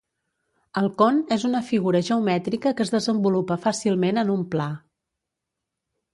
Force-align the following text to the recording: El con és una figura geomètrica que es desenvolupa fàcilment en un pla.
El 0.79 0.87
con 1.01 1.19
és 1.35 1.45
una 1.49 1.61
figura 1.67 2.01
geomètrica 2.07 2.73
que 2.81 2.83
es 2.87 2.93
desenvolupa 2.95 3.59
fàcilment 3.67 4.23
en 4.25 4.35
un 4.39 4.49
pla. 4.57 4.69